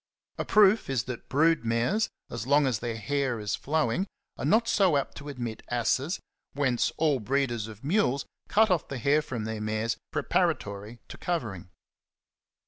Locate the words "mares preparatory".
9.61-10.97